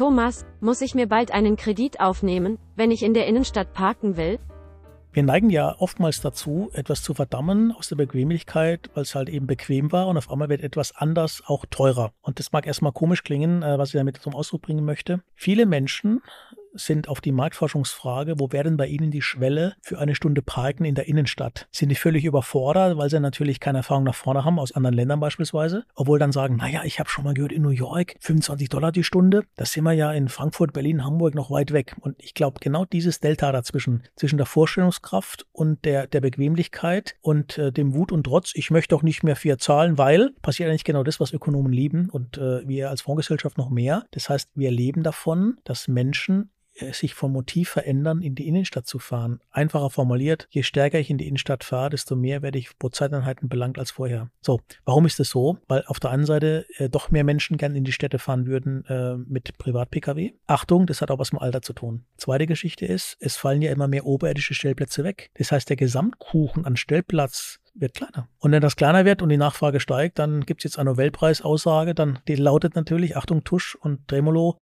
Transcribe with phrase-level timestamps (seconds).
[0.00, 4.38] Thomas, muss ich mir bald einen Kredit aufnehmen, wenn ich in der Innenstadt parken will?
[5.12, 9.46] Wir neigen ja oftmals dazu, etwas zu verdammen aus der Bequemlichkeit, weil es halt eben
[9.46, 12.14] bequem war und auf einmal wird etwas anders auch teurer.
[12.22, 15.20] Und das mag erstmal komisch klingen, äh, was ich damit zum Ausdruck bringen möchte.
[15.34, 16.22] Viele Menschen
[16.72, 20.84] sind auf die Marktforschungsfrage, wo wäre denn bei Ihnen die Schwelle für eine Stunde Parken
[20.84, 21.68] in der Innenstadt?
[21.70, 25.20] Sind die völlig überfordert, weil sie natürlich keine Erfahrung nach vorne haben, aus anderen Ländern
[25.20, 28.92] beispielsweise, obwohl dann sagen, naja, ich habe schon mal gehört, in New York 25 Dollar
[28.92, 31.96] die Stunde, da sind wir ja in Frankfurt, Berlin, Hamburg noch weit weg.
[32.00, 37.58] Und ich glaube, genau dieses Delta dazwischen, zwischen der Vorstellungskraft und der, der Bequemlichkeit und
[37.58, 40.84] äh, dem Wut und Trotz, ich möchte auch nicht mehr viel zahlen, weil passiert eigentlich
[40.84, 44.04] genau das, was Ökonomen lieben und äh, wir als Fondsgesellschaft noch mehr.
[44.12, 46.50] Das heißt, wir leben davon, dass Menschen
[46.92, 49.40] sich vom Motiv verändern, in die Innenstadt zu fahren.
[49.50, 53.48] Einfacher formuliert, je stärker ich in die Innenstadt fahre, desto mehr werde ich pro Zeiteinheiten
[53.48, 54.30] belangt als vorher.
[54.40, 55.58] So, warum ist das so?
[55.68, 58.84] Weil auf der einen Seite äh, doch mehr Menschen gern in die Städte fahren würden
[58.86, 60.32] äh, mit Privat-Pkw.
[60.46, 62.04] Achtung, das hat auch was mit Alter zu tun.
[62.16, 65.30] Zweite Geschichte ist, es fallen ja immer mehr oberirdische Stellplätze weg.
[65.34, 68.28] Das heißt, der Gesamtkuchen an Stellplatz wird kleiner.
[68.38, 71.94] Und wenn das kleiner wird und die Nachfrage steigt, dann gibt es jetzt eine Nobelpreisaussage,
[71.94, 74.58] dann die lautet natürlich, Achtung, Tusch und Tremolo,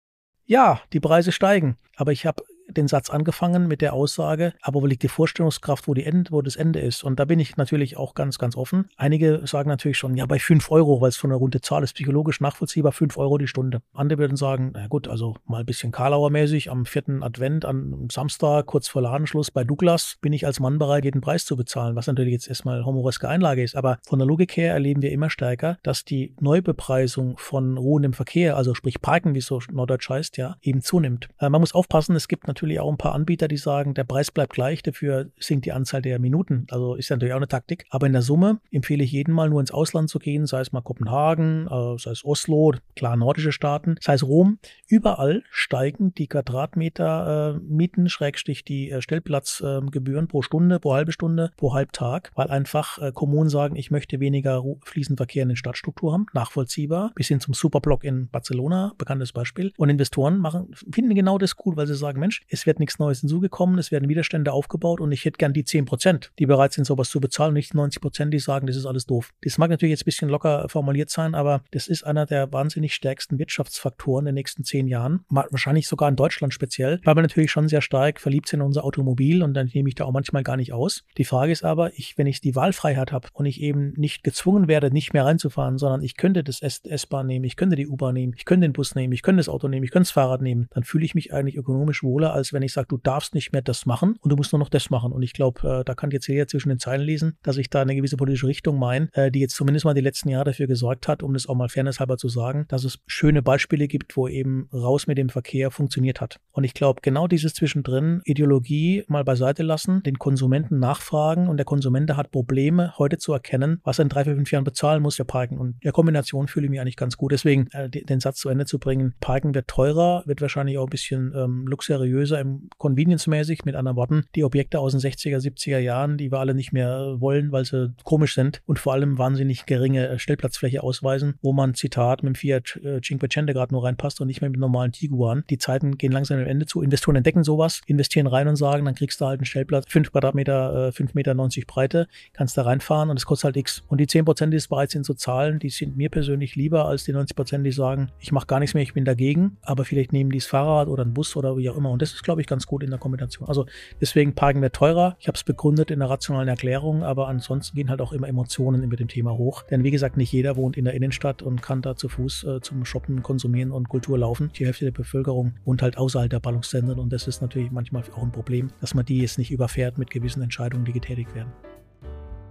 [0.48, 1.77] ja, die Preise steigen.
[1.96, 5.94] Aber ich habe den Satz angefangen mit der Aussage, aber wo liegt die Vorstellungskraft, wo,
[5.94, 7.02] die End, wo das Ende ist?
[7.05, 8.88] Und da bin ich natürlich auch ganz, ganz offen.
[8.97, 11.94] Einige sagen natürlich schon, ja, bei 5 Euro, weil es von einer runde Zahl ist,
[11.94, 13.80] psychologisch nachvollziehbar, 5 Euro die Stunde.
[13.94, 18.66] Andere würden sagen, na gut, also mal ein bisschen Karlauer-mäßig am vierten Advent, am Samstag,
[18.66, 22.06] kurz vor Ladenschluss bei Douglas, bin ich als Mann bereit, jeden Preis zu bezahlen, was
[22.06, 23.77] natürlich jetzt erstmal homoreske Einlage ist.
[23.77, 28.56] Aber von der Logik her erleben wir immer stärker, dass die Neubepreisung von ruhendem Verkehr,
[28.56, 31.28] also sprich Parken, wie es so norddeutsch heißt, ja, eben zunimmt.
[31.39, 34.03] Äh, man muss aufpassen, es gibt natürlich natürlich auch ein paar Anbieter, die sagen, der
[34.03, 36.67] Preis bleibt gleich, dafür sinkt die Anzahl der Minuten.
[36.70, 37.87] Also ist natürlich auch eine Taktik.
[37.91, 40.73] Aber in der Summe empfehle ich jedem mal nur ins Ausland zu gehen, sei es
[40.73, 44.59] mal Kopenhagen, äh, sei es Oslo, klar nordische Staaten, sei es Rom.
[44.89, 51.12] Überall steigen die Quadratmeter äh, Mieten, Schrägstich die äh, Stellplatzgebühren äh, pro Stunde, pro halbe
[51.12, 55.57] Stunde, pro Halbtag, weil einfach äh, Kommunen sagen, ich möchte weniger fließenden Verkehr in den
[55.57, 59.73] Stadtstruktur haben, nachvollziehbar, bis hin zum Superblock in Barcelona, bekanntes Beispiel.
[59.77, 63.20] Und Investoren machen, finden genau das gut, weil sie sagen, Mensch, es wird nichts Neues
[63.20, 66.85] hinzugekommen, es werden Widerstände aufgebaut und ich hätte gern die 10 Prozent, die bereit sind,
[66.85, 69.33] sowas zu bezahlen, nicht 90 Prozent, die sagen, das ist alles doof.
[69.42, 72.95] Das mag natürlich jetzt ein bisschen locker formuliert sein, aber das ist einer der wahnsinnig
[72.95, 77.51] stärksten Wirtschaftsfaktoren in den nächsten zehn Jahren, wahrscheinlich sogar in Deutschland speziell, weil wir natürlich
[77.51, 80.42] schon sehr stark verliebt sind in unser Automobil und dann nehme ich da auch manchmal
[80.42, 81.05] gar nicht aus.
[81.17, 84.69] Die Frage ist aber, ich, wenn ich die Wahlfreiheit habe und ich eben nicht gezwungen
[84.69, 88.35] werde, nicht mehr reinzufahren, sondern ich könnte das S-Bahn nehmen, ich könnte die U-Bahn nehmen,
[88.36, 90.69] ich könnte den Bus nehmen, ich könnte das Auto nehmen, ich könnte das Fahrrad nehmen,
[90.73, 93.62] dann fühle ich mich eigentlich ökonomisch wohler, als wenn ich sage, du darfst nicht mehr
[93.62, 95.12] das machen und du musst nur noch das machen.
[95.12, 97.82] Und ich glaube, äh, da kann jetzt jeder zwischen den Zeilen lesen, dass ich da
[97.82, 101.08] eine gewisse politische Richtung meine, äh, die jetzt zumindest mal die letzten Jahre dafür gesorgt
[101.08, 104.68] hat, um das auch mal fairnesshalber zu sagen, dass es schöne Beispiele gibt, wo eben
[104.72, 106.40] raus mit dem Verkehr funktioniert hat.
[106.52, 111.66] Und ich glaube, genau dieses zwischendrin, Ideologie mal beiseite lassen, den Konsumenten nachfragen und der
[111.66, 115.16] Konsument hat Probleme, heute zu erkennen, was er in drei, vier, fünf Jahren bezahlen muss
[115.16, 115.58] für Parken.
[115.58, 117.32] Und der Kombination fühle ich mich eigentlich ganz gut.
[117.32, 120.90] Deswegen äh, den Satz zu Ende zu bringen, Parken wird teurer, wird wahrscheinlich auch ein
[120.90, 126.18] bisschen ähm, luxuriöser im convenience-mäßig, mit anderen Worten, die Objekte aus den 60er, 70er Jahren,
[126.18, 130.08] die wir alle nicht mehr wollen, weil sie komisch sind und vor allem wahnsinnig geringe
[130.08, 134.26] äh, Stellplatzfläche ausweisen, wo man, Zitat, mit dem Fiat äh, Cinquecento gerade nur reinpasst und
[134.26, 135.44] nicht mehr mit normalen Tiguan.
[135.50, 136.82] Die Zeiten gehen langsam am Ende zu.
[136.82, 140.88] Investoren entdecken sowas, investieren rein und sagen, dann kriegst du halt einen Stellplatz, 5 Quadratmeter,
[140.88, 143.82] äh, 5 Meter 90 Breite, kannst da reinfahren und es kostet halt X.
[143.88, 146.87] Und die 10 Prozent, die es bereit sind zu zahlen, die sind mir persönlich lieber
[146.87, 149.84] als die 90 Prozent, die sagen, ich mache gar nichts mehr, ich bin dagegen, aber
[149.84, 151.90] vielleicht nehmen die das Fahrrad oder ein Bus oder wie auch immer.
[151.90, 153.49] Und das ist, glaube ich, ganz gut in der Kombination.
[153.49, 153.67] Also
[154.00, 155.17] deswegen Parken wir teurer.
[155.20, 158.88] Ich habe es begründet in der rationalen Erklärung, aber ansonsten gehen halt auch immer Emotionen
[158.88, 159.62] mit dem Thema hoch.
[159.62, 162.61] Denn wie gesagt, nicht jeder wohnt in der Innenstadt und kann da zu Fuß äh,
[162.61, 164.50] zum Shoppen, Konsumieren und Kultur laufen.
[164.58, 168.23] Die Hälfte der Bevölkerung wohnt halt außerhalb der Ballungszentren und das ist natürlich manchmal auch
[168.23, 171.52] ein Problem, dass man die jetzt nicht überfährt mit gewissen Entscheidungen, die getätigt werden.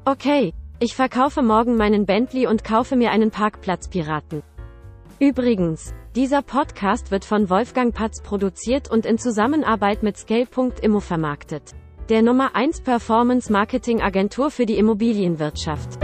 [0.06, 4.44] Okay, ich verkaufe morgen meinen Bentley und kaufe mir einen Parkplatzpiraten.
[5.20, 11.76] Übrigens, dieser Podcast wird von Wolfgang Patz produziert und in Zusammenarbeit mit Scale.immo vermarktet.
[12.10, 16.00] Der Nummer 1 Performance Marketing Agentur für die Immobilienwirtschaft.